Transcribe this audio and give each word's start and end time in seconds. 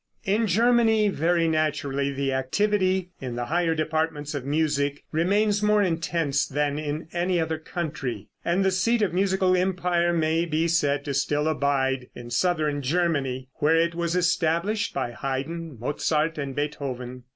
In 0.25 0.47
Germany, 0.47 1.09
very 1.09 1.47
naturally, 1.47 2.11
the 2.11 2.33
activity 2.33 3.11
in 3.21 3.35
the 3.35 3.45
higher 3.45 3.75
departments 3.75 4.33
of 4.33 4.43
music 4.43 5.03
remains 5.11 5.61
more 5.61 5.83
intense 5.83 6.47
than 6.47 6.79
in 6.79 7.07
any 7.13 7.39
other 7.39 7.59
country, 7.59 8.27
and 8.43 8.65
the 8.65 8.71
seat 8.71 9.03
of 9.03 9.13
musical 9.13 9.55
empire 9.55 10.11
may 10.11 10.45
be 10.45 10.67
said 10.67 11.05
to 11.05 11.13
still 11.13 11.47
abide 11.47 12.09
in 12.15 12.31
southern 12.31 12.81
Germany, 12.81 13.49
where 13.57 13.75
it 13.77 13.93
was 13.93 14.15
established 14.15 14.91
by 14.91 15.11
Haydn, 15.11 15.77
Mozart 15.79 16.39
and 16.39 16.55
Beethoven. 16.55 17.25